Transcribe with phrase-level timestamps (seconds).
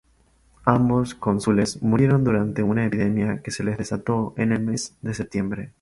[0.65, 5.73] Ambos cónsules murieron durante una epidemia que se desató en el mes de septiembre.